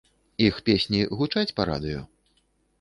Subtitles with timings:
[0.45, 2.01] Іх песні гучаць па радыё?